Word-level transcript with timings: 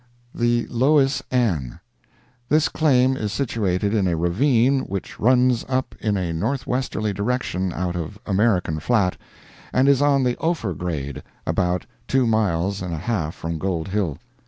THE 0.33 0.65
LOIS 0.65 1.21
ANN.—This 1.29 2.69
claim 2.69 3.15
is 3.15 3.31
situated 3.31 3.93
in 3.93 4.07
a 4.07 4.17
ravine 4.17 4.79
which 4.87 5.19
runs 5.19 5.63
up 5.69 5.93
in 5.99 6.17
a 6.17 6.33
northwesterly 6.33 7.13
direction 7.13 7.71
out 7.71 7.95
of 7.95 8.17
American 8.25 8.79
Flat, 8.79 9.15
and 9.71 9.87
is 9.87 10.01
on 10.01 10.23
the 10.23 10.35
Ophir 10.39 10.73
Grade, 10.73 11.21
about 11.45 11.85
two 12.07 12.25
miles 12.25 12.81
and 12.81 12.95
a 12.95 12.97
half 12.97 13.35
from 13.35 13.59
Gold 13.59 13.89
Hill. 13.89 14.17